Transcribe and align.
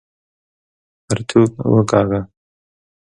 پرتوګ 1.07 1.51
وکاږه! 1.73 2.21